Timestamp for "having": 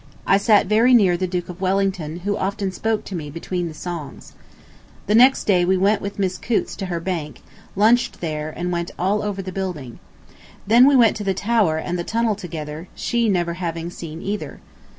13.53-13.91